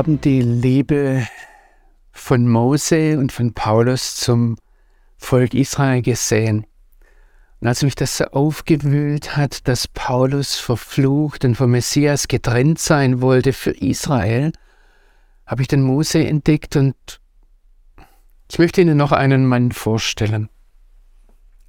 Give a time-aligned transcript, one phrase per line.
[0.00, 1.26] haben die Liebe
[2.10, 4.56] von Mose und von Paulus zum
[5.18, 6.64] Volk Israel gesehen.
[7.60, 13.20] Und als mich das so aufgewühlt hat, dass Paulus verflucht und vom Messias getrennt sein
[13.20, 14.52] wollte für Israel,
[15.44, 16.96] habe ich den Mose entdeckt und
[18.50, 20.48] ich möchte Ihnen noch einen Mann vorstellen.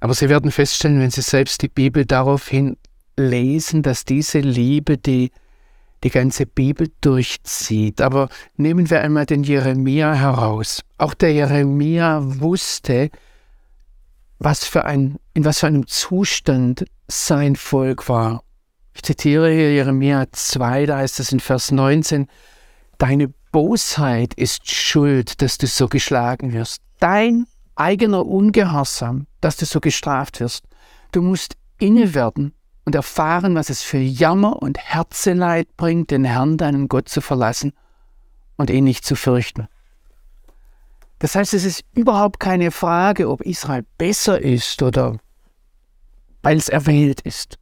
[0.00, 2.78] Aber Sie werden feststellen, wenn Sie selbst die Bibel daraufhin
[3.14, 5.32] lesen, dass diese Liebe die
[6.04, 8.00] die ganze Bibel durchzieht.
[8.00, 10.82] Aber nehmen wir einmal den Jeremia heraus.
[10.98, 13.10] Auch der Jeremia wusste,
[14.38, 18.42] was für ein, in was für einem Zustand sein Volk war.
[18.94, 22.26] Ich zitiere hier Jeremia 2, da heißt es in Vers 19,
[22.98, 26.82] Deine Bosheit ist schuld, dass du so geschlagen wirst.
[27.00, 30.64] Dein eigener Ungehorsam, dass du so gestraft wirst.
[31.10, 36.56] Du musst inne werden und erfahren, was es für Jammer und Herzeleid bringt, den Herrn,
[36.56, 37.72] deinen Gott, zu verlassen
[38.56, 39.68] und ihn nicht zu fürchten.
[41.18, 45.18] Das heißt, es ist überhaupt keine Frage, ob Israel besser ist oder
[46.42, 47.58] weil es erwählt ist.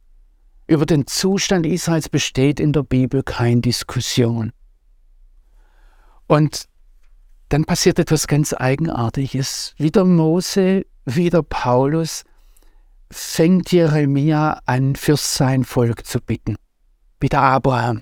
[0.65, 4.51] Über den Zustand Israels besteht in der Bibel keine Diskussion.
[6.27, 6.67] Und
[7.49, 9.75] dann passiert etwas ganz Eigenartiges.
[9.77, 12.23] Wieder Mose, wieder Paulus
[13.11, 16.55] fängt Jeremia an, für sein Volk zu bitten.
[17.19, 18.01] Bitte Abraham.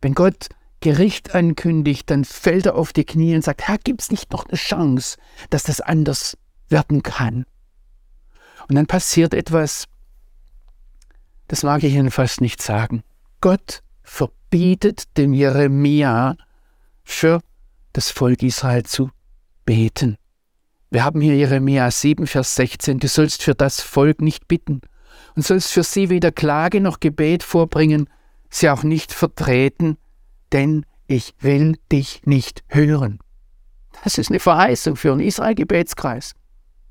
[0.00, 0.48] Wenn Gott
[0.80, 4.46] Gericht ankündigt, dann fällt er auf die Knie und sagt, Herr, gibt es nicht noch
[4.46, 5.18] eine Chance,
[5.50, 6.36] dass das anders
[6.68, 7.44] werden kann?
[8.68, 9.84] Und dann passiert etwas,
[11.48, 13.02] das mag ich Ihnen fast nicht sagen.
[13.40, 16.36] Gott verbietet dem Jeremia
[17.02, 17.40] für
[17.92, 19.10] das Volk Israel zu
[19.64, 20.16] beten.
[20.90, 22.98] Wir haben hier Jeremia 7, Vers 16.
[22.98, 24.80] Du sollst für das Volk nicht bitten
[25.36, 28.08] und sollst für sie weder Klage noch Gebet vorbringen,
[28.48, 29.98] sie auch nicht vertreten,
[30.52, 33.18] denn ich will dich nicht hören.
[34.02, 36.32] Das ist eine Verheißung für einen Israel-Gebetskreis.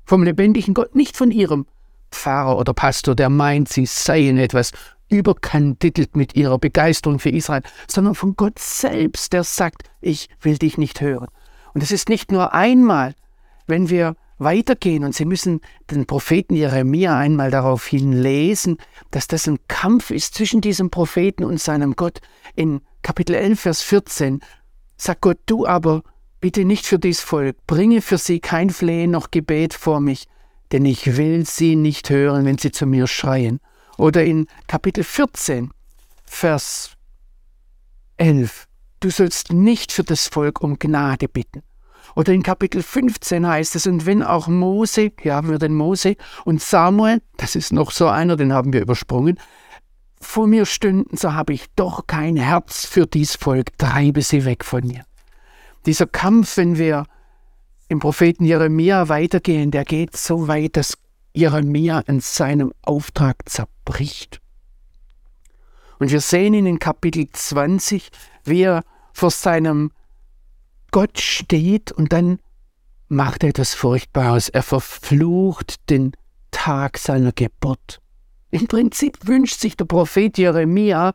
[0.04, 1.66] Vom lebendigen Gott, nicht von ihrem
[2.12, 4.70] Pfarrer oder Pastor, der meint, sie seien etwas
[5.08, 10.78] überkandidelt mit ihrer Begeisterung für Israel, sondern von Gott selbst, der sagt, ich will dich
[10.78, 11.28] nicht hören.
[11.74, 13.14] Und es ist nicht nur einmal,
[13.68, 18.78] wenn wir weitergehen und Sie müssen den Propheten Jeremia einmal daraufhin lesen,
[19.10, 22.20] dass das ein Kampf ist zwischen diesem Propheten und seinem Gott.
[22.54, 24.40] In Kapitel 11, Vers 14
[24.96, 26.02] sagt Gott, du aber
[26.40, 30.26] bitte nicht für dies Volk, bringe für sie kein Flehen noch Gebet vor mich,
[30.72, 33.60] denn ich will sie nicht hören, wenn sie zu mir schreien.
[33.96, 35.70] Oder in Kapitel 14,
[36.24, 36.92] Vers
[38.18, 38.66] 11,
[39.00, 41.62] du sollst nicht für das Volk um Gnade bitten.
[42.18, 46.16] Oder in Kapitel 15 heißt es, und wenn auch Mose, hier haben wir den Mose,
[46.44, 49.38] und Samuel, das ist noch so einer, den haben wir übersprungen,
[50.20, 54.64] vor mir stünden, so habe ich doch kein Herz für dies Volk, treibe sie weg
[54.64, 55.04] von mir.
[55.86, 57.04] Dieser Kampf, wenn wir
[57.86, 60.98] im Propheten Jeremia weitergehen, der geht so weit, dass
[61.34, 64.40] Jeremia in seinem Auftrag zerbricht.
[66.00, 68.10] Und wir sehen ihn in Kapitel 20,
[68.42, 69.92] wie er vor seinem
[70.90, 72.38] Gott steht und dann
[73.08, 74.48] macht er etwas Furchtbares.
[74.48, 76.12] Er verflucht den
[76.50, 78.00] Tag seiner Geburt.
[78.50, 81.14] Im Prinzip wünscht sich der Prophet Jeremia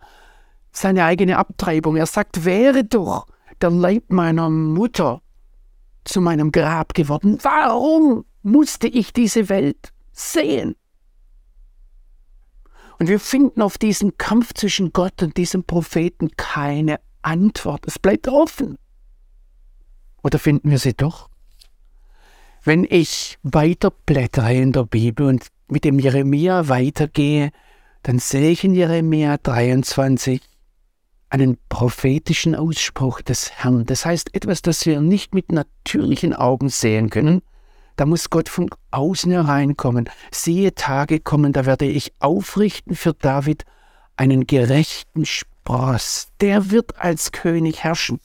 [0.71, 1.95] seine eigene Abtreibung.
[1.95, 3.25] Er sagt, wäre doch
[3.61, 5.21] der Leib meiner Mutter
[6.03, 7.37] zu meinem Grab geworden.
[7.41, 10.75] Warum musste ich diese Welt sehen?
[12.99, 17.85] Und wir finden auf diesen Kampf zwischen Gott und diesem Propheten keine Antwort.
[17.87, 18.77] Es bleibt offen.
[20.23, 21.29] Oder finden wir sie doch?
[22.63, 27.51] Wenn ich weiterblättere in der Bibel und mit dem Jeremia weitergehe,
[28.03, 30.41] dann sehe ich in Jeremia 23
[31.29, 33.85] einen prophetischen Ausspruch des Herrn.
[33.85, 37.41] Das heißt etwas, das wir nicht mit natürlichen Augen sehen können.
[37.95, 40.09] Da muss Gott von außen hereinkommen.
[40.31, 43.65] Siehe Tage kommen, da werde ich aufrichten für David
[44.15, 46.29] einen gerechten Spross.
[46.39, 48.19] Der wird als König herrschen.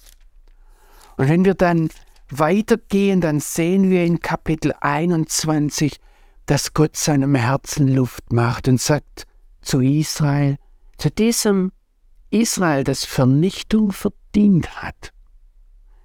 [1.19, 1.91] Und wenn wir dann
[2.31, 5.99] weitergehen, dann sehen wir in Kapitel 21,
[6.47, 9.27] dass Gott seinem Herzen Luft macht und sagt
[9.61, 10.57] zu Israel,
[10.97, 11.73] zu diesem
[12.31, 15.13] Israel, das Vernichtung verdient hat,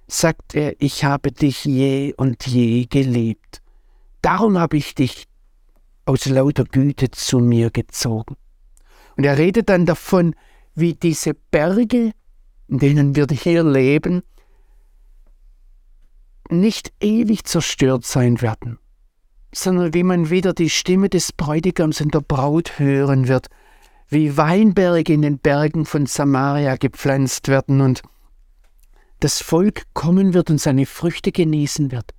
[0.08, 3.62] sagt er, ich habe dich je und je geliebt.
[4.20, 5.28] Darum habe ich dich
[6.06, 8.36] aus lauter Güte zu mir gezogen.
[9.16, 10.34] Und er redet dann davon,
[10.74, 12.10] wie diese Berge,
[12.66, 14.22] in denen wir hier leben,
[16.50, 18.78] nicht ewig zerstört sein werden,
[19.52, 23.48] sondern wie man wieder die Stimme des Bräutigams und der Braut hören wird,
[24.08, 28.02] wie Weinberge in den Bergen von Samaria gepflanzt werden und
[29.20, 32.12] das Volk kommen wird und seine Früchte genießen wird.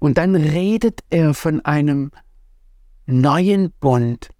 [0.00, 2.10] Und dann redet er von einem
[3.06, 4.30] neuen Bund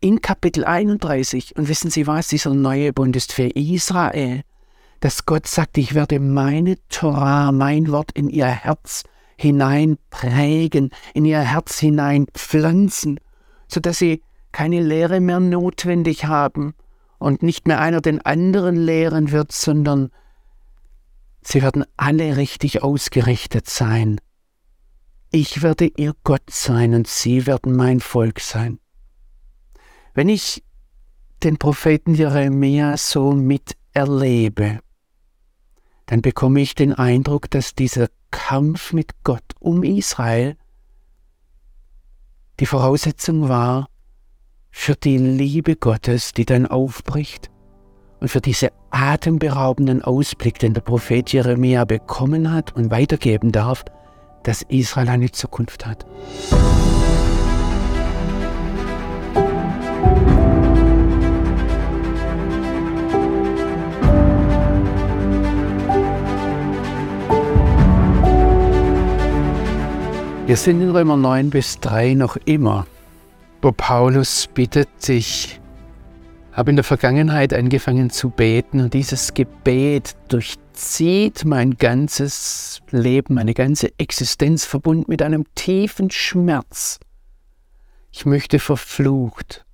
[0.00, 1.56] in Kapitel 31.
[1.56, 2.28] Und wissen Sie was?
[2.28, 4.42] Dieser neue Bund ist für Israel,
[5.04, 9.02] dass Gott sagt, ich werde meine Torah, mein Wort in ihr Herz
[9.36, 13.20] hinein prägen, in ihr Herz hinein pflanzen,
[13.68, 16.72] sodass sie keine Lehre mehr notwendig haben
[17.18, 20.10] und nicht mehr einer den anderen lehren wird, sondern
[21.42, 24.18] sie werden alle richtig ausgerichtet sein.
[25.30, 28.78] Ich werde ihr Gott sein und sie werden mein Volk sein.
[30.14, 30.64] Wenn ich
[31.42, 34.80] den Propheten Jeremia so miterlebe,
[36.06, 40.56] dann bekomme ich den Eindruck, dass dieser Kampf mit Gott um Israel
[42.60, 43.88] die Voraussetzung war
[44.70, 47.50] für die Liebe Gottes, die dann aufbricht
[48.20, 53.84] und für diese atemberaubenden Ausblick, den der Prophet Jeremia bekommen hat und weitergeben darf,
[54.44, 56.06] dass Israel eine Zukunft hat.
[70.46, 72.86] Wir sind in Römer 9 bis 3 noch immer,
[73.62, 75.58] wo Paulus bittet, ich
[76.52, 83.54] habe in der Vergangenheit angefangen zu beten und dieses Gebet durchzieht mein ganzes Leben, meine
[83.54, 87.00] ganze Existenz verbunden mit einem tiefen Schmerz.
[88.12, 89.64] Ich möchte verflucht,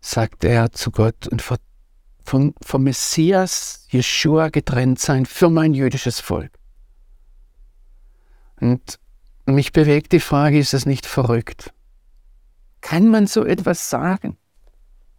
[0.00, 1.42] sagt er zu Gott, und
[2.24, 6.52] vom, vom Messias Jeshua getrennt sein für mein jüdisches Volk.
[8.58, 8.98] Und
[9.54, 11.72] mich bewegt die Frage, ist das nicht verrückt?
[12.80, 14.36] Kann man so etwas sagen?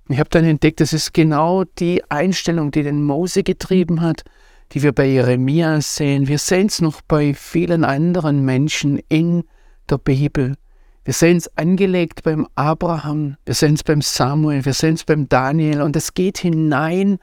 [0.08, 4.24] Ich habe dann entdeckt, das ist genau die Einstellung, die den Mose getrieben hat,
[4.72, 6.28] die wir bei Jeremia sehen.
[6.28, 9.44] Wir sehen es noch bei vielen anderen Menschen in
[9.90, 10.56] der Bibel.
[11.06, 15.28] Wir sehen es angelegt beim Abraham, wir sehen es beim Samuel, wir sehen es beim
[15.30, 17.20] Daniel und es geht hinein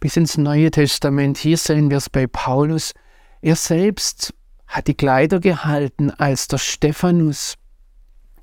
[0.00, 1.38] bis ins Neue Testament.
[1.38, 2.92] Hier sehen wir es bei Paulus.
[3.40, 4.34] Er selbst
[4.74, 7.54] hat die Kleider gehalten, als der Stephanus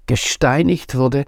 [0.05, 1.25] gesteinigt wurde.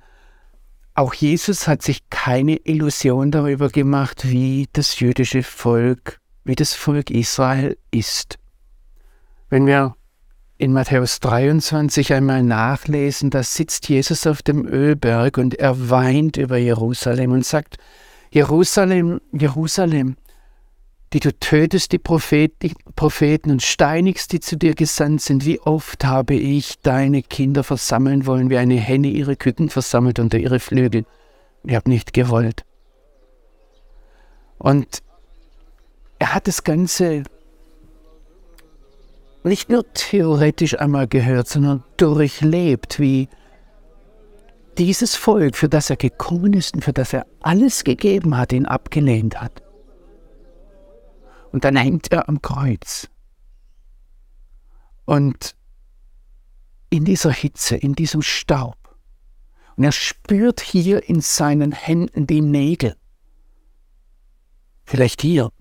[0.94, 7.10] Auch Jesus hat sich keine Illusion darüber gemacht, wie das jüdische Volk, wie das Volk
[7.10, 8.40] Israel ist.
[9.50, 9.94] Wenn wir
[10.58, 16.56] in Matthäus 23 einmal nachlesen, da sitzt Jesus auf dem Ölberg und er weint über
[16.56, 17.76] Jerusalem und sagt,
[18.32, 20.16] Jerusalem, Jerusalem,
[21.14, 25.46] die du tötest die Propheten und steinigst, die zu dir gesandt sind.
[25.46, 30.40] Wie oft habe ich deine Kinder versammeln wollen, wie eine Henne ihre Küken versammelt unter
[30.40, 31.06] ihre Flügel.
[31.64, 32.66] Ich habe nicht gewollt.
[34.58, 35.04] Und
[36.18, 37.24] er hat das Ganze
[39.44, 43.28] nicht nur theoretisch einmal gehört, sondern durchlebt, wie
[44.80, 48.66] dieses Volk, für das er gekommen ist und für das er alles gegeben hat, ihn
[48.66, 49.62] abgelehnt hat.
[51.54, 53.08] Und dann hängt er am Kreuz.
[55.06, 55.56] Und
[56.90, 58.76] in dieser Hitze, in diesem Staub.
[59.76, 62.96] Und er spürt hier in seinen Händen die Nägel.
[64.84, 65.52] Vielleicht hier,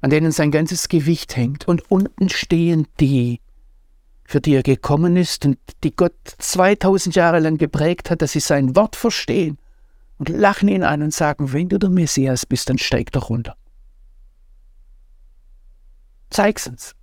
[0.00, 1.66] an denen sein ganzes Gewicht hängt.
[1.66, 3.40] Und unten stehen die,
[4.24, 8.40] für die er gekommen ist und die Gott 2000 Jahre lang geprägt hat, dass sie
[8.40, 9.58] sein Wort verstehen
[10.18, 13.56] und lachen ihn an und sagen, wenn du der Messias bist, dann steig doch runter.
[16.32, 16.94] Zeig's uns.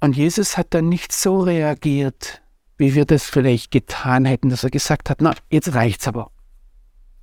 [0.00, 2.40] Und Jesus hat dann nicht so reagiert,
[2.78, 6.30] wie wir das vielleicht getan hätten, dass er gesagt hat, na, jetzt reicht's aber.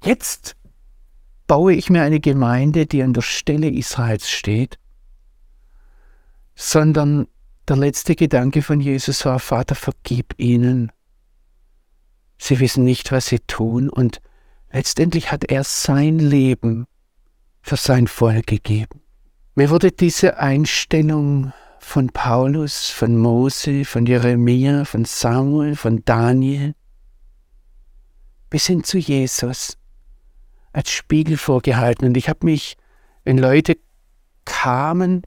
[0.03, 0.55] Jetzt
[1.47, 4.77] baue ich mir eine Gemeinde, die an der Stelle Israels steht,
[6.55, 7.27] sondern
[7.67, 10.91] der letzte Gedanke von Jesus war, Vater, vergib ihnen.
[12.37, 14.21] Sie wissen nicht, was sie tun und
[14.71, 16.85] letztendlich hat er sein Leben
[17.61, 19.01] für sein Volk gegeben.
[19.57, 26.75] Mir wurde diese Einstellung von Paulus, von Mose, von Jeremia, von Samuel, von Daniel
[28.51, 29.79] bis hin zu Jesus
[30.73, 32.05] als Spiegel vorgehalten.
[32.05, 32.77] Und ich habe mich,
[33.23, 33.79] wenn Leute
[34.45, 35.23] kamen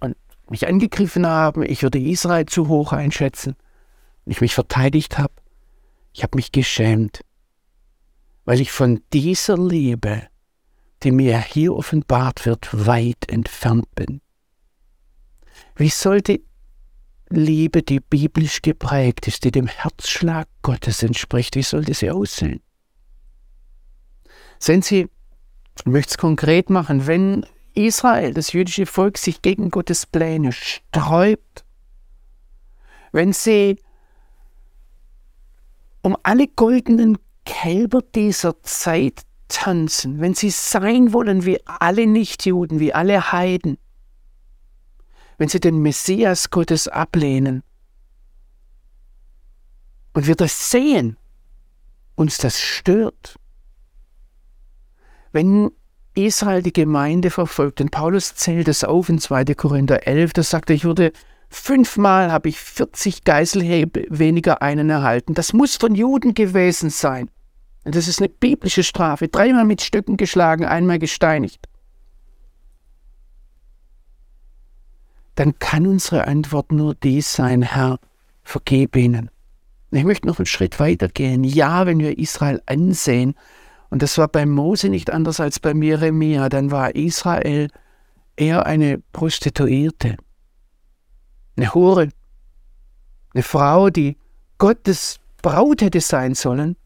[0.00, 0.16] und
[0.50, 3.54] mich angegriffen haben, ich würde Israel zu hoch einschätzen
[4.24, 5.34] und ich mich verteidigt habe,
[6.12, 7.20] ich habe mich geschämt,
[8.44, 10.26] weil ich von dieser Liebe
[11.02, 14.20] die mir hier offenbart wird, weit entfernt bin.
[15.76, 16.40] Wie sollte
[17.30, 22.60] Liebe, die biblisch geprägt ist, die dem Herzschlag Gottes entspricht, wie sollte sie aussehen?
[24.58, 25.08] Sehen Sie,
[25.78, 31.64] ich möchte es konkret machen, wenn Israel, das jüdische Volk, sich gegen Gottes Pläne sträubt,
[33.12, 33.78] wenn sie
[36.02, 42.92] um alle goldenen Kälber dieser Zeit tanzen, wenn sie sein wollen wie alle Nichtjuden, wie
[42.92, 43.78] alle Heiden,
[45.38, 47.62] wenn sie den Messias Gottes ablehnen.
[50.12, 51.16] Und wir das sehen,
[52.14, 53.36] uns das stört.
[55.32, 55.70] Wenn
[56.14, 59.44] Israel die Gemeinde verfolgt, und Paulus zählt es auf in 2.
[59.54, 61.12] Korinther 11, da sagt er, ich wurde
[61.48, 65.34] fünfmal, habe ich 40 Geiselhebe weniger einen erhalten.
[65.34, 67.30] Das muss von Juden gewesen sein.
[67.90, 69.28] Das ist eine biblische Strafe.
[69.28, 71.68] Dreimal mit Stücken geschlagen, einmal gesteinigt.
[75.34, 77.98] Dann kann unsere Antwort nur dies sein, Herr,
[78.42, 79.30] vergib ihnen.
[79.90, 81.44] Ich möchte noch einen Schritt weiter gehen.
[81.44, 83.34] Ja, wenn wir Israel ansehen,
[83.90, 87.68] und das war bei Mose nicht anders als bei Jeremia, dann war Israel
[88.36, 90.16] eher eine Prostituierte,
[91.56, 92.08] eine Hure,
[93.32, 94.16] eine Frau, die
[94.58, 96.76] Gottes Braut hätte sein sollen.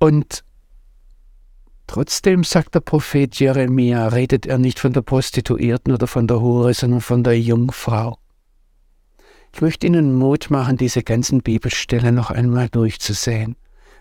[0.00, 0.44] Und
[1.86, 6.72] trotzdem sagt der Prophet Jeremia, redet er nicht von der Prostituierten oder von der Hure,
[6.72, 8.18] sondern von der Jungfrau.
[9.52, 13.56] Ich möchte Ihnen Mut machen, diese ganzen Bibelstellen noch einmal durchzusehen.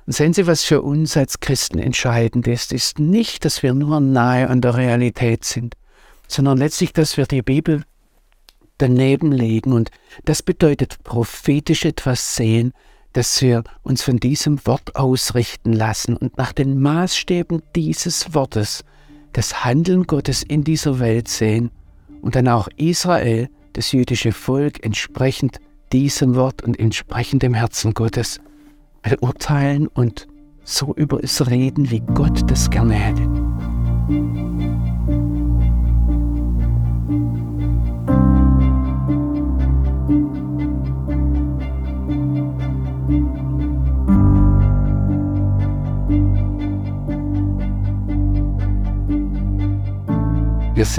[0.05, 3.99] Und sehen Sie, was für uns als Christen entscheidend ist, ist nicht, dass wir nur
[3.99, 5.75] nahe an der Realität sind,
[6.27, 7.83] sondern letztlich, dass wir die Bibel
[8.77, 9.73] daneben legen.
[9.73, 9.91] Und
[10.23, 12.71] das bedeutet prophetisch etwas sehen,
[13.13, 18.83] dass wir uns von diesem Wort ausrichten lassen und nach den Maßstäben dieses Wortes
[19.33, 21.71] das Handeln Gottes in dieser Welt sehen
[22.21, 25.59] und dann auch Israel das jüdische Volk entsprechend
[25.91, 28.39] diesem Wort und entsprechend dem Herzen Gottes
[29.01, 30.27] beurteilen und
[30.63, 34.98] so über es reden, wie Gott das gerne hätte.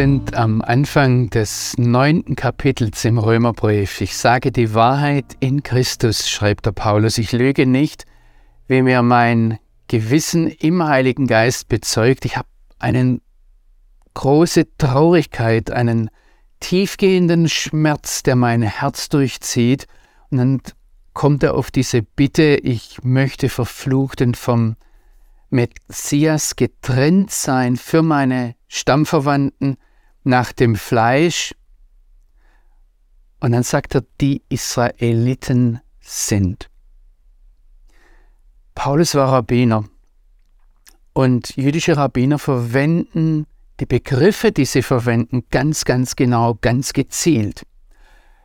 [0.01, 4.01] Sind am Anfang des neunten Kapitels im Römerbrief.
[4.01, 7.19] Ich sage die Wahrheit in Christus, schreibt der Paulus.
[7.19, 8.07] Ich lüge nicht,
[8.67, 12.25] wie mir mein Gewissen im Heiligen Geist bezeugt.
[12.25, 13.21] Ich habe eine
[14.15, 16.09] große Traurigkeit, einen
[16.61, 19.87] tiefgehenden Schmerz, der mein Herz durchzieht.
[20.31, 20.63] Und dann
[21.13, 24.77] kommt er auf diese Bitte, ich möchte verflucht und vom
[25.51, 29.77] Messias getrennt sein für meine Stammverwandten
[30.25, 31.55] nach dem Fleisch.
[33.41, 36.69] Und dann sagt er, die Israeliten sind.
[38.75, 39.85] Paulus war Rabbiner
[41.13, 43.47] und jüdische Rabbiner verwenden
[43.81, 47.67] die Begriffe, die sie verwenden, ganz, ganz genau, ganz gezielt.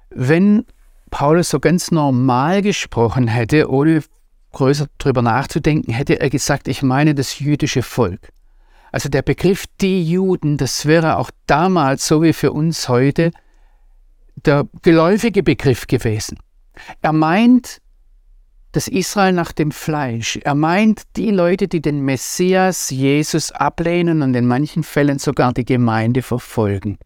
[0.09, 0.65] Wenn
[1.11, 4.01] Paulus so ganz normal gesprochen hätte, ohne
[4.53, 8.29] größer darüber nachzudenken, hätte er gesagt, ich meine das jüdische Volk.
[8.95, 13.31] Also der Begriff die Juden, das wäre auch damals, so wie für uns heute,
[14.37, 16.37] der geläufige Begriff gewesen.
[17.01, 17.81] Er meint
[18.71, 20.37] das Israel nach dem Fleisch.
[20.37, 25.65] Er meint die Leute, die den Messias Jesus ablehnen und in manchen Fällen sogar die
[25.65, 26.97] Gemeinde verfolgen.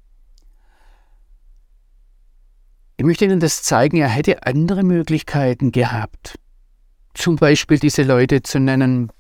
[2.98, 6.38] Ich möchte Ihnen das zeigen, er hätte andere Möglichkeiten gehabt.
[7.15, 9.12] Zum Beispiel diese Leute zu nennen,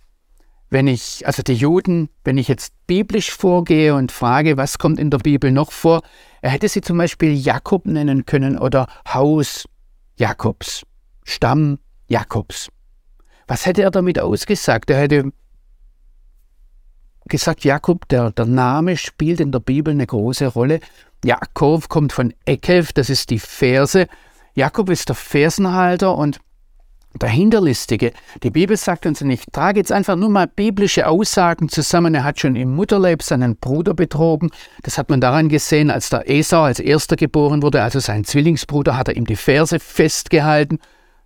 [0.69, 5.09] wenn ich, also die Juden, wenn ich jetzt biblisch vorgehe und frage, was kommt in
[5.09, 6.01] der Bibel noch vor,
[6.41, 9.65] er hätte sie zum Beispiel Jakob nennen können oder Haus
[10.17, 10.85] Jakobs,
[11.23, 12.69] Stamm Jakobs.
[13.47, 14.89] Was hätte er damit ausgesagt?
[14.89, 15.31] Er hätte
[17.25, 20.81] gesagt, Jakob, der, der Name spielt in der Bibel eine große Rolle.
[21.23, 24.07] Jakob kommt von Ekev, das ist die Verse.
[24.55, 26.39] Jakob ist der Fersenhalter und
[27.15, 28.13] der Hinterlistige.
[28.43, 32.13] Die Bibel sagt uns nicht, trage jetzt einfach nur mal biblische Aussagen zusammen.
[32.13, 34.51] Er hat schon im Mutterleib seinen Bruder betrogen.
[34.83, 38.95] Das hat man daran gesehen, als der Esau als erster geboren wurde, also sein Zwillingsbruder,
[38.95, 40.79] hat er ihm die Ferse festgehalten.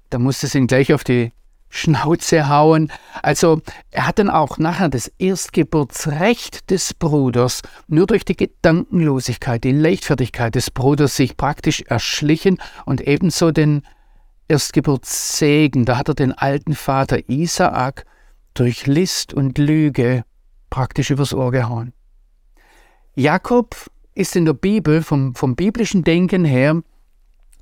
[0.10, 1.32] Da musste es ihn gleich auf die
[1.70, 2.92] Schnauze hauen.
[3.24, 9.72] Also er hat dann auch nachher das Erstgeburtsrecht des Bruders nur durch die Gedankenlosigkeit, die
[9.72, 13.82] Leichtfertigkeit des Bruders sich praktisch erschlichen und ebenso den
[14.48, 18.06] Erstgeburtssegen, da hat er den alten Vater Isaak
[18.54, 20.24] durch List und Lüge
[20.70, 21.94] praktisch übers Ohr gehauen.
[23.16, 23.76] Jakob
[24.16, 26.82] ist in der Bibel vom, vom biblischen Denken her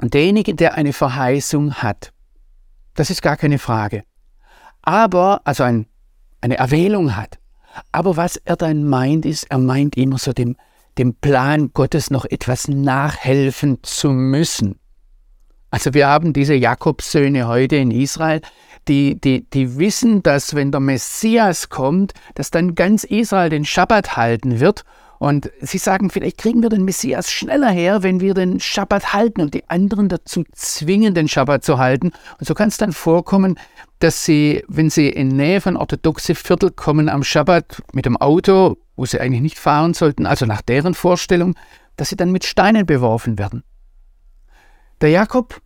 [0.01, 2.13] derjenige, der eine Verheißung hat.
[2.95, 4.03] Das ist gar keine Frage.
[4.81, 5.85] Aber, also ein,
[6.41, 7.39] eine Erwählung hat.
[7.91, 10.57] Aber was er dann meint, ist, er meint immer so dem,
[10.97, 14.80] dem Plan Gottes noch etwas nachhelfen zu müssen.
[15.71, 18.41] Also wir haben diese Jakobssöhne heute in Israel,
[18.89, 24.17] die, die, die wissen, dass wenn der Messias kommt, dass dann ganz Israel den Schabbat
[24.17, 24.83] halten wird.
[25.17, 29.39] Und sie sagen, vielleicht kriegen wir den Messias schneller her, wenn wir den Schabbat halten
[29.41, 32.11] und die anderen dazu zwingen, den Schabbat zu halten.
[32.39, 33.57] Und so kann es dann vorkommen,
[33.99, 38.77] dass sie, wenn sie in Nähe von orthodoxe Viertel kommen am Schabbat mit dem Auto,
[38.95, 41.55] wo sie eigentlich nicht fahren sollten, also nach deren Vorstellung,
[41.97, 43.63] dass sie dann mit Steinen beworfen werden.
[45.01, 45.59] Der Jakob,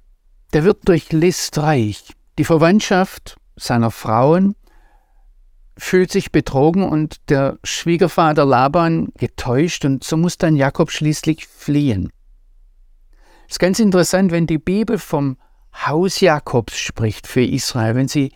[0.54, 2.14] der wird durch List reich.
[2.40, 4.56] Die Verwandtschaft seiner Frauen
[5.78, 12.14] fühlt sich betrogen und der Schwiegervater Laban getäuscht und so muss dann Jakob schließlich fliehen.
[13.48, 15.38] Es ist ganz interessant, wenn die Bibel vom
[15.86, 18.32] Haus Jakobs spricht für Israel, wenn sie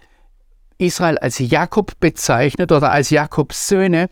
[0.80, 4.10] Israel als Jakob bezeichnet oder als Jakobs Söhne,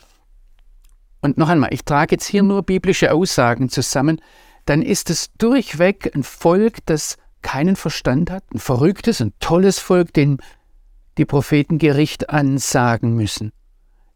[1.20, 4.22] und noch einmal, ich trage jetzt hier nur biblische Aussagen zusammen,
[4.68, 10.14] dann ist es durchweg ein Volk, das keinen Verstand hat, ein verrücktes, ein tolles Volk,
[10.14, 10.38] dem
[11.18, 13.54] die Propheten Gericht ansagen müssen,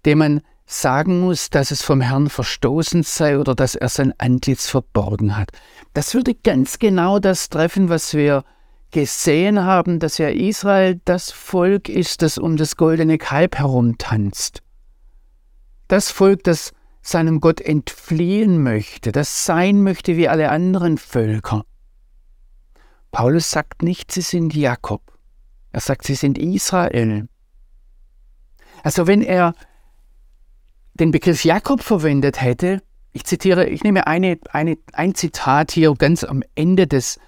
[0.05, 4.67] dem man sagen muss, dass es vom Herrn verstoßen sei oder dass er sein Antlitz
[4.67, 5.51] verborgen hat.
[5.93, 8.43] Das würde ganz genau das treffen, was wir
[8.91, 14.62] gesehen haben, dass ja Israel das Volk ist, das um das goldene Kalb herumtanzt.
[15.88, 21.65] Das Volk, das seinem Gott entfliehen möchte, das sein möchte wie alle anderen Völker.
[23.12, 25.01] Paulus sagt nicht, sie sind Jakob.
[25.72, 27.27] Er sagt, sie sind Israel.
[28.84, 29.53] Also wenn er
[30.93, 32.81] den Begriff Jakob verwendet hätte,
[33.13, 37.20] ich zitiere, ich nehme eine, eine, ein Zitat hier ganz am Ende des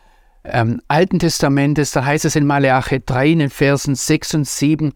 [0.46, 4.94] ähm, Alten Testamentes, da heißt es in Maleache 3 in den Versen 6 und 7,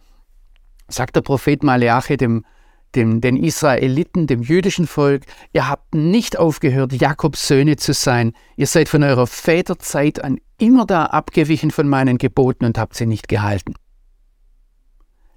[0.88, 2.46] sagt der Prophet Maleache dem
[2.96, 5.24] dem, den Israeliten, dem jüdischen Volk,
[5.54, 8.34] ihr habt nicht aufgehört, Jakobs Söhne zu sein.
[8.56, 13.06] Ihr seid von eurer Väterzeit an immer da abgewichen von meinen Geboten und habt sie
[13.06, 13.76] nicht gehalten.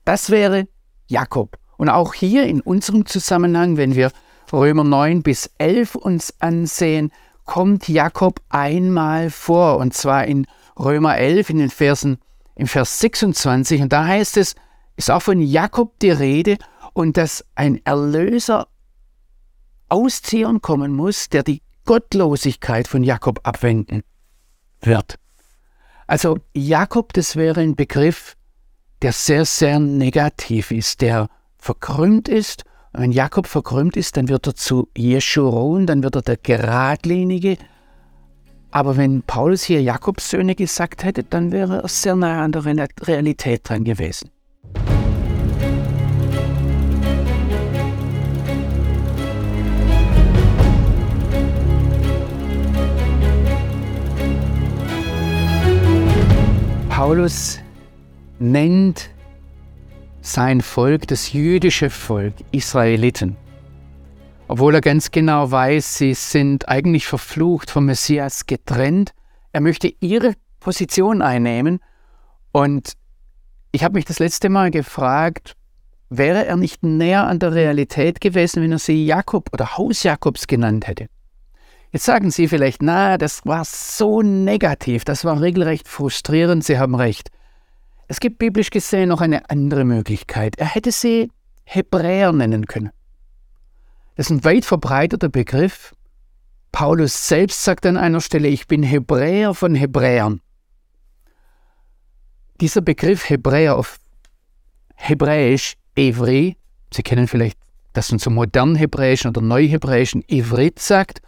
[0.05, 0.69] Das wäre
[1.07, 1.59] Jakob.
[1.77, 4.13] Und auch hier in unserem Zusammenhang, wenn wir
[4.53, 7.13] Römer 9 bis 11 uns ansehen,
[7.45, 10.47] kommt Jakob einmal vor, und zwar in
[10.79, 12.19] Römer 11 in den Versen,
[12.55, 14.55] im Vers 26, und da heißt es,
[14.97, 16.59] ist auch von Jakob die Rede,
[17.01, 18.69] und dass ein Erlöser
[19.89, 24.03] aus Zion kommen muss, der die Gottlosigkeit von Jakob abwenden
[24.83, 25.17] wird.
[26.07, 28.37] Also Jakob, das wäre ein Begriff,
[29.01, 32.65] der sehr, sehr negativ ist, der verkrümmt ist.
[32.93, 37.57] Und wenn Jakob verkrümmt ist, dann wird er zu Jeschuron, dann wird er der Geradlinige.
[38.73, 42.65] Aber wenn Paulus hier Jakobs Söhne gesagt hätte, dann wäre er sehr nah an der
[42.67, 44.31] Realität dran gewesen.
[57.01, 57.59] Paulus
[58.39, 59.09] nennt
[60.21, 63.39] sein Volk das jüdische Volk, Israeliten.
[64.49, 69.15] Obwohl er ganz genau weiß, sie sind eigentlich verflucht vom Messias getrennt.
[69.51, 71.81] Er möchte ihre Position einnehmen.
[72.53, 72.93] Und
[73.73, 75.57] ich habe mich das letzte Mal gefragt,
[76.11, 80.47] wäre er nicht näher an der Realität gewesen, wenn er sie Jakob oder Haus Jakobs
[80.47, 81.07] genannt hätte?
[81.93, 86.95] Jetzt sagen Sie vielleicht, na, das war so negativ, das war regelrecht frustrierend, Sie haben
[86.95, 87.31] recht.
[88.11, 90.59] Es gibt biblisch gesehen noch eine andere Möglichkeit.
[90.59, 91.31] Er hätte sie
[91.63, 92.91] Hebräer nennen können.
[94.17, 95.95] Das ist ein weit verbreiteter Begriff.
[96.73, 100.41] Paulus selbst sagt an einer Stelle, ich bin Hebräer von Hebräern.
[102.61, 103.99] Dieser Begriff Hebräer auf
[104.97, 106.57] Hebräisch, Evri,
[106.93, 107.59] Sie kennen vielleicht
[107.93, 111.23] das uns so modern Hebräischen oder Neuhebräischen Ivrit sagt,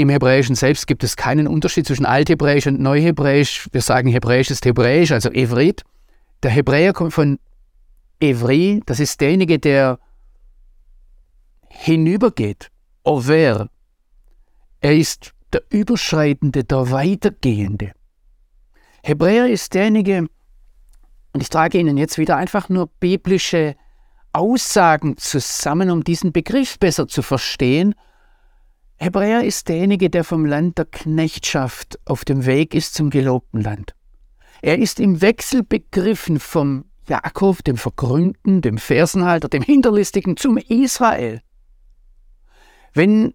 [0.00, 3.68] im Hebräischen selbst gibt es keinen Unterschied zwischen Althebräisch und Neuhebräisch.
[3.72, 5.82] Wir sagen, Hebräisch ist Hebräisch, also Evrit.
[6.42, 7.38] Der Hebräer kommt von
[8.18, 9.98] Evri, das ist derjenige, der
[11.68, 12.70] hinübergeht.
[13.02, 13.68] Over.
[14.80, 17.92] Er ist der Überschreitende, der Weitergehende.
[19.02, 20.28] Hebräer ist derjenige,
[21.32, 23.76] und ich trage Ihnen jetzt wieder einfach nur biblische
[24.32, 27.94] Aussagen zusammen, um diesen Begriff besser zu verstehen
[29.02, 33.94] Hebräer ist derjenige, der vom Land der Knechtschaft auf dem Weg ist zum gelobten Land.
[34.60, 41.40] Er ist im Wechsel begriffen vom Jakob, dem Verkrümmten, dem Fersenhalter, dem Hinterlistigen zum Israel.
[42.92, 43.32] Wenn,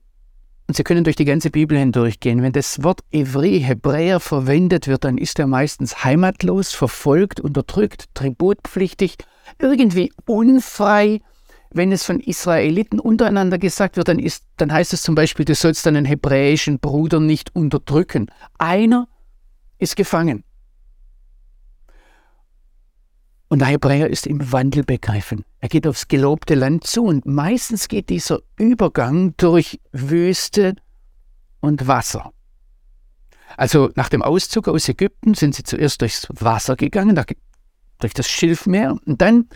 [0.67, 5.04] und Sie können durch die ganze Bibel hindurchgehen, wenn das Wort Evri, Hebräer verwendet wird,
[5.04, 9.15] dann ist er meistens heimatlos, verfolgt, unterdrückt, tributpflichtig,
[9.58, 11.21] irgendwie unfrei,
[11.76, 15.56] wenn es von Israeliten untereinander gesagt wird, dann, ist, dann heißt es zum Beispiel, du
[15.56, 18.32] sollst deinen hebräischen Bruder nicht unterdrücken.
[18.58, 19.10] Einer
[19.78, 20.46] ist gefangen.
[23.50, 25.44] Und der Hebräer ist im Wandel begriffen.
[25.60, 30.76] Er geht aufs gelobte Land zu und meistens geht dieser Übergang durch Wüste
[31.60, 32.32] und Wasser.
[33.58, 37.22] Also nach dem Auszug aus Ägypten sind sie zuerst durchs Wasser gegangen,
[38.00, 39.50] durch das Schilfmeer und dann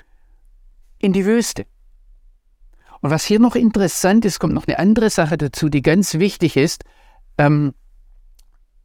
[0.97, 1.65] in die Wüste.
[3.01, 6.57] Und was hier noch interessant ist, kommt noch eine andere Sache dazu, die ganz wichtig
[6.57, 6.83] ist.
[7.37, 7.73] Ähm,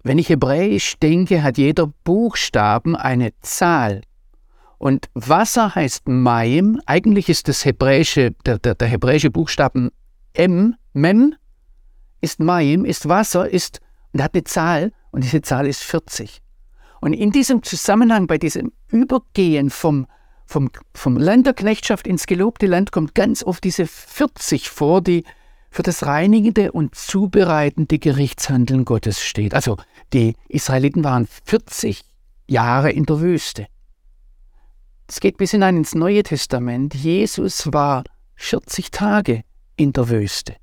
[0.03, 4.03] wenn ich hebräisch denke, hat jeder Buchstaben eine Zahl.
[4.79, 6.81] Und Wasser heißt Maim.
[6.87, 9.90] Eigentlich ist das hebräische, der, der, der hebräische Buchstaben
[10.35, 11.35] M, Mem,
[12.20, 13.81] ist Maim, ist Wasser, ist
[14.12, 16.40] und hat eine Zahl und diese Zahl ist 40.
[17.00, 20.07] Und in diesem Zusammenhang, bei diesem Übergehen vom,
[20.46, 21.48] vom, vom Land
[22.07, 25.24] ins gelobte Land, kommt ganz oft diese 40 vor, die
[25.70, 29.54] für das reinigende und zubereitende Gerichtshandeln Gottes steht.
[29.54, 29.76] Also
[30.12, 32.02] die Israeliten waren 40
[32.46, 33.66] Jahre in der Wüste.
[35.09, 36.94] Es geht bis hinein ins Neue Testament.
[36.94, 38.04] Jesus war
[38.37, 39.42] 40 Tage
[39.76, 40.57] in der Wüste.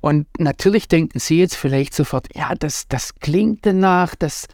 [0.00, 4.48] Und natürlich denken Sie jetzt vielleicht sofort, ja, das, das klingt danach, das,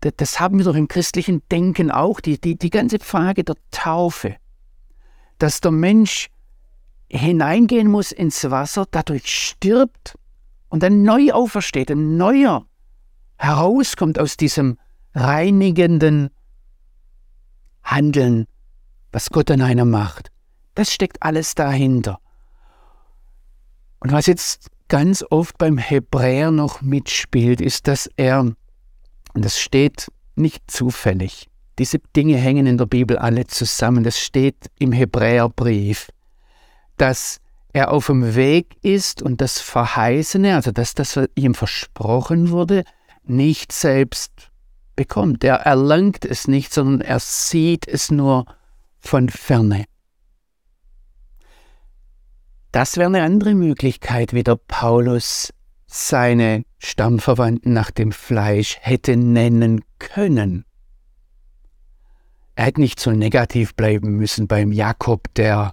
[0.00, 4.36] das, haben wir doch im christlichen Denken auch, die, die, die ganze Frage der Taufe,
[5.38, 6.28] dass der Mensch
[7.10, 10.16] hineingehen muss ins Wasser, dadurch stirbt
[10.68, 12.64] und dann neu aufersteht, ein neuer
[13.36, 14.78] herauskommt aus diesem
[15.14, 16.30] reinigenden
[17.82, 18.46] Handeln,
[19.12, 20.30] was Gott an einer macht.
[20.74, 22.20] Das steckt alles dahinter.
[23.98, 28.54] Und was jetzt ganz oft beim Hebräer noch mitspielt, ist, dass er,
[29.34, 34.70] und das steht nicht zufällig, diese Dinge hängen in der Bibel alle zusammen, das steht
[34.78, 36.08] im Hebräerbrief,
[36.96, 37.40] dass
[37.72, 42.84] er auf dem Weg ist und das Verheißene, also dass das ihm versprochen wurde,
[43.24, 44.50] nicht selbst
[44.96, 45.44] bekommt.
[45.44, 48.44] Er erlangt es nicht, sondern er sieht es nur
[48.98, 49.86] von ferne.
[52.72, 55.52] Das wäre eine andere Möglichkeit, wie der Paulus
[55.92, 60.64] seine Stammverwandten nach dem Fleisch hätte nennen können.
[62.54, 65.72] Er hätte nicht so negativ bleiben müssen beim Jakob, der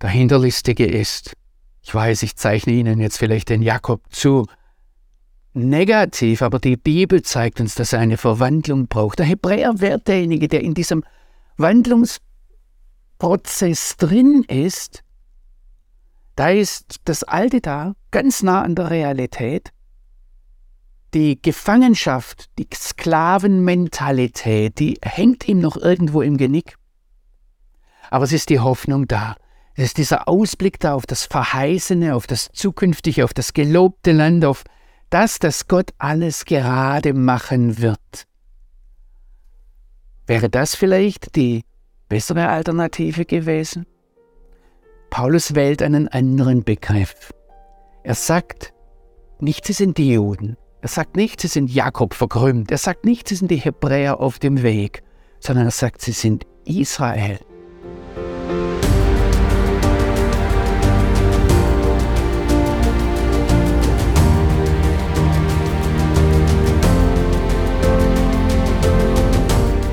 [0.00, 1.34] der Hinterlistige ist.
[1.82, 4.46] Ich weiß, ich zeichne Ihnen jetzt vielleicht den Jakob zu.
[5.54, 9.18] Negativ, aber die Bibel zeigt uns, dass er eine Verwandlung braucht.
[9.18, 11.04] Der Hebräer wäre derjenige, der in diesem
[11.58, 15.04] Wandlungsprozess drin ist
[16.36, 19.72] da ist das Alte da, ganz nah an der Realität.
[21.14, 26.76] Die Gefangenschaft, die Sklavenmentalität, die hängt ihm noch irgendwo im Genick.
[28.10, 29.34] Aber es ist die Hoffnung da.
[29.74, 34.44] Es ist dieser Ausblick da auf das Verheißene, auf das Zukünftige, auf das gelobte Land,
[34.44, 34.64] auf
[35.10, 38.26] das, dass Gott alles gerade machen wird.
[40.26, 41.64] Wäre das vielleicht die
[42.08, 43.86] bessere Alternative gewesen?
[45.10, 47.32] Paulus wählt einen anderen Begriff.
[48.04, 48.72] Er sagt,
[49.38, 50.56] nicht sie sind die Juden.
[50.80, 52.72] Er sagt nicht, sie sind Jakob verkrümmt.
[52.72, 55.04] Er sagt nicht, sie sind die Hebräer auf dem Weg,
[55.38, 57.38] sondern er sagt, sie sind Israel.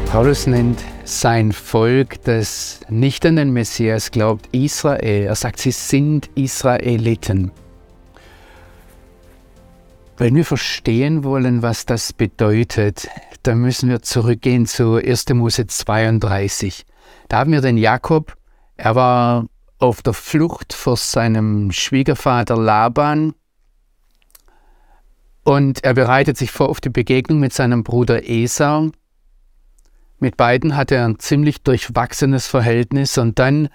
[0.08, 5.28] Paulus nennt sein Volk, das nicht an den Messias glaubt, Israel.
[5.28, 7.52] Er sagt, sie sind Israeliten.
[10.20, 13.08] Wenn wir verstehen wollen, was das bedeutet,
[13.44, 15.30] dann müssen wir zurückgehen zu 1.
[15.30, 16.86] Mose 32.
[17.30, 18.36] Da haben wir den Jakob,
[18.76, 19.46] er war
[19.78, 23.34] auf der Flucht vor seinem Schwiegervater Laban
[25.46, 28.92] und er bereitet sich vor auf die Begegnung mit seinem Bruder Esau.
[30.20, 33.70] Mit beiden hat er ein ziemlich durchwachsenes Verhältnis und dann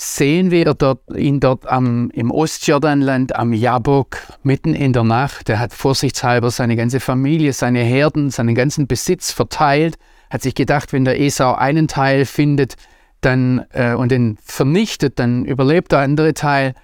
[0.00, 5.50] sehen wir dort, ihn dort am, im Ostjordanland am Jabok mitten in der Nacht.
[5.50, 9.98] Er hat vorsichtshalber seine ganze Familie, seine Herden, seinen ganzen Besitz verteilt,
[10.30, 12.76] hat sich gedacht, wenn der Esau einen Teil findet
[13.20, 16.74] dann, äh, und den vernichtet, dann überlebt der andere Teil.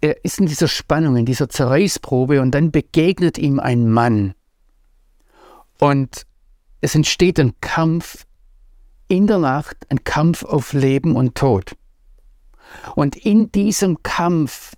[0.00, 4.32] Er ist in dieser Spannung, in dieser Zerreißprobe und dann begegnet ihm ein Mann.
[5.78, 6.26] Und
[6.80, 8.24] es entsteht ein Kampf
[9.08, 11.76] in der Nacht, ein Kampf auf Leben und Tod.
[12.94, 14.72] Und in diesem Kampf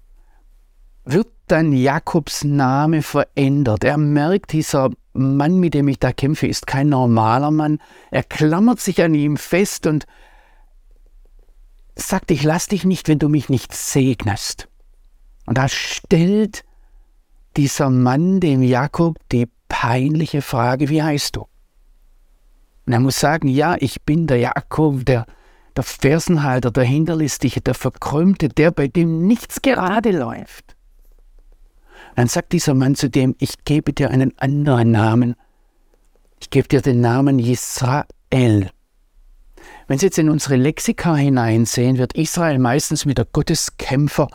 [1.05, 3.85] wird dann Jakobs Name verändert.
[3.85, 7.79] Er merkt, dieser Mann, mit dem ich da kämpfe, ist kein normaler Mann.
[8.11, 10.07] Er klammert sich an ihm fest und
[11.97, 14.69] sagt, ich lass dich nicht, wenn du mich nicht segnest.
[15.47, 16.65] Und da stellt
[17.57, 21.47] dieser Mann dem Jakob die peinliche Frage, wie heißt du?
[22.87, 25.27] Und er muss sagen, ja, ich bin der Jakob, der,
[25.79, 30.75] der Fersenhalter, der Hinterlistige, der Verkrümmte, der, bei dem nichts gerade läuft.
[32.17, 35.37] Dann sagt dieser Mann zu dem, ich gebe dir einen anderen Namen.
[36.41, 38.73] Ich gebe dir den Namen Israel.
[39.87, 44.29] Wenn Sie jetzt in unsere Lexika hineinsehen, wird Israel meistens mit der Gotteskämpfer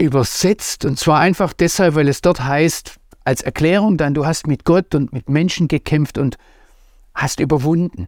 [0.00, 0.84] übersetzt.
[0.84, 4.94] Und zwar einfach deshalb, weil es dort heißt, als Erklärung dann, du hast mit Gott
[4.94, 6.38] und mit Menschen gekämpft und
[7.16, 8.06] hast überwunden.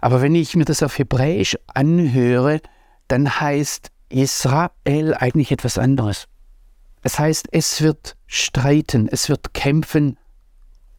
[0.00, 2.60] Aber wenn ich mir das auf Hebräisch anhöre,
[3.08, 6.28] dann heißt Israel eigentlich etwas anderes.
[7.02, 10.18] Es heißt, es wird streiten, es wird kämpfen,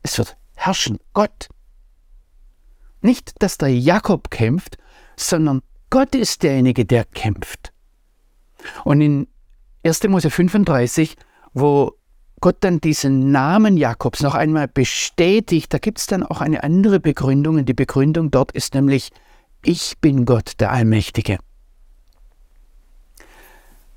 [0.02, 0.98] es wird herrschen.
[1.14, 1.50] Gott.
[3.02, 4.78] Nicht, dass der Jakob kämpft,
[5.16, 7.74] sondern Gott ist derjenige, der kämpft.
[8.84, 9.28] Und in
[9.84, 10.04] 1.
[10.04, 11.18] Mose 35,
[11.54, 11.94] wo
[12.42, 17.00] Gott dann diesen Namen Jakobs noch einmal bestätigt, da gibt es dann auch eine andere
[17.00, 17.56] Begründung.
[17.58, 19.12] Und die Begründung dort ist nämlich,
[19.64, 21.38] ich bin Gott, der Allmächtige.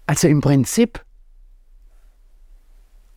[0.07, 1.03] Also im Prinzip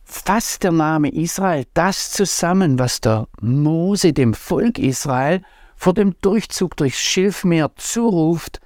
[0.04, 5.42] fasst der Name Israel das zusammen, was der Mose dem Volk Israel
[5.76, 8.60] vor dem Durchzug durchs Schilfmeer zuruft,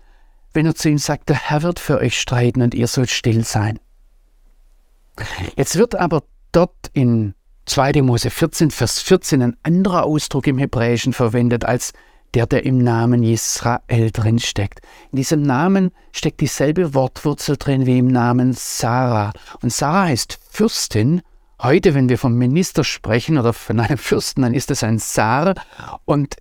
[0.55, 3.45] wenn er zu ihm sagt, der Herr wird für euch streiten und ihr sollt still
[3.45, 3.81] sein.
[5.57, 6.23] Jetzt wird aber
[6.53, 7.35] dort in
[7.67, 8.03] 2.
[8.03, 11.93] Mose 14, Vers 14 ein anderer Ausdruck im Hebräischen verwendet als
[12.35, 14.81] der, der im Namen Israel drin steckt.
[15.11, 19.33] In diesem Namen steckt dieselbe Wortwurzel drin wie im Namen Sarah.
[19.63, 21.23] Und Sarah heißt Fürstin.
[21.61, 25.55] Heute, wenn wir vom Minister sprechen oder von einem Fürsten, dann ist es ein Sar.
[26.05, 26.37] Und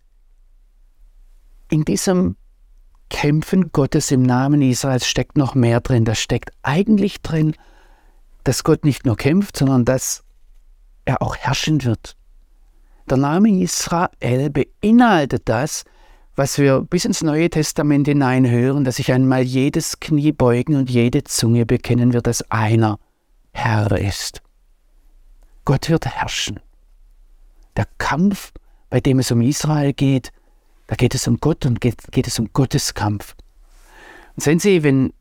[1.69, 2.37] in diesem
[3.09, 6.05] Kämpfen Gottes im Namen Israels steckt noch mehr drin.
[6.05, 7.53] Da steckt eigentlich drin,
[8.43, 10.23] dass Gott nicht nur kämpft, sondern dass
[11.05, 12.15] er auch herrschen wird.
[13.09, 15.83] Der Name Israel beinhaltet das,
[16.35, 21.23] was wir bis ins Neue Testament hineinhören, dass sich einmal jedes Knie beugen und jede
[21.23, 22.99] Zunge bekennen wird, dass einer
[23.51, 24.41] Herr ist.
[25.65, 26.59] Gott wird herrschen.
[27.75, 28.53] Der Kampf,
[28.89, 30.31] bei dem es um Israel geht,
[30.87, 33.35] da geht es um Gott und geht, geht es um Gottes Kampf.
[34.35, 35.13] Und sehen Sie, wenn,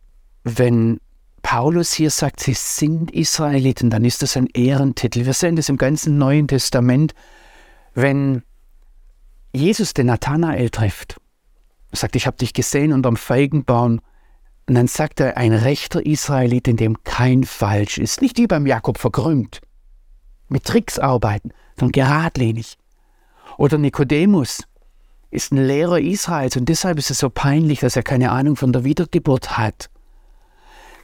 [0.45, 1.01] wenn
[1.51, 5.27] Paulus hier sagt, sie sind Israeliten, dann ist das ein Ehrentitel.
[5.27, 7.13] Wir sehen das im ganzen Neuen Testament,
[7.93, 8.45] wenn
[9.53, 11.21] Jesus den Nathanael trifft.
[11.91, 13.99] Sagt, ich habe dich gesehen unterm Feigenbaum.
[14.69, 18.23] Und dann sagt er, ein rechter Israelit, in dem kein Falsch ist.
[18.23, 19.61] Nicht wie beim Jakob verkrümmt,
[20.49, 22.79] mit Tricks arbeiten, sondern geradlinig.
[23.59, 24.63] Oder Nikodemus
[25.33, 28.73] ist ein Lehrer Israels und deshalb ist es so peinlich, dass er keine Ahnung von
[28.73, 29.91] der Wiedergeburt hat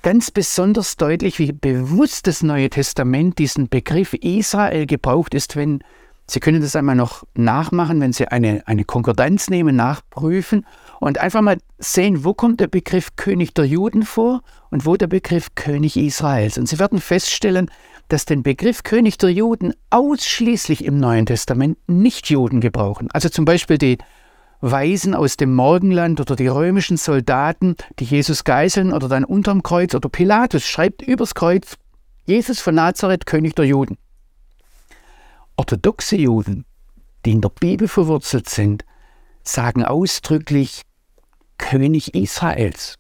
[0.07, 5.83] ganz besonders deutlich, wie bewusst das Neue Testament diesen Begriff Israel gebraucht ist, wenn
[6.29, 10.65] Sie können das einmal noch nachmachen, wenn Sie eine, eine Konkordanz nehmen, nachprüfen
[11.01, 15.09] und einfach mal sehen, wo kommt der Begriff König der Juden vor und wo der
[15.09, 16.57] Begriff König Israels.
[16.57, 17.69] Und Sie werden feststellen,
[18.07, 23.09] dass den Begriff König der Juden ausschließlich im Neuen Testament nicht Juden gebrauchen.
[23.13, 23.99] Also zum Beispiel die
[24.61, 29.95] Weisen aus dem Morgenland oder die römischen Soldaten, die Jesus geißeln oder dann unterm Kreuz
[29.95, 31.77] oder Pilatus schreibt übers Kreuz
[32.25, 33.99] Jesus von Nazareth, König der Juden.
[35.57, 36.65] Orthodoxe Juden,
[37.25, 38.85] die in der Bibel verwurzelt sind,
[39.43, 40.83] sagen ausdrücklich
[41.57, 42.97] König Israels.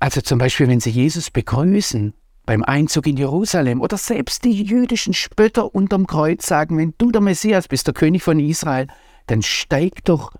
[0.00, 2.14] Also zum Beispiel, wenn sie Jesus begrüßen
[2.46, 7.20] beim Einzug in Jerusalem oder selbst die jüdischen Spötter unterm Kreuz sagen, wenn du der
[7.20, 8.86] Messias bist, der König von Israel,
[9.28, 10.32] dann steig doch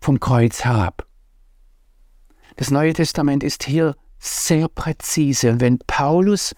[0.00, 1.06] vom Kreuz herab.
[2.56, 5.50] Das Neue Testament ist hier sehr präzise.
[5.50, 6.54] Und wenn Paulus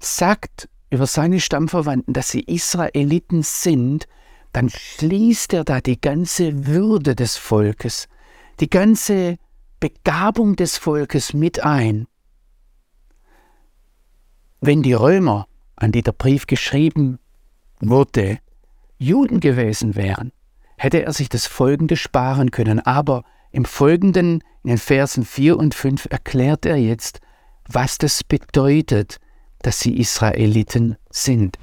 [0.00, 4.06] sagt über seine Stammverwandten, dass sie Israeliten sind,
[4.52, 8.08] dann schließt er da die ganze Würde des Volkes,
[8.60, 9.36] die ganze
[9.80, 12.06] Begabung des Volkes mit ein.
[14.60, 17.18] Wenn die Römer, an die der Brief geschrieben
[17.80, 18.38] wurde,
[18.98, 20.32] Juden gewesen wären,
[20.78, 22.80] hätte er sich das Folgende sparen können.
[22.80, 27.20] Aber im Folgenden, in den Versen 4 und 5, erklärt er jetzt,
[27.68, 29.18] was das bedeutet,
[29.62, 31.58] dass sie Israeliten sind.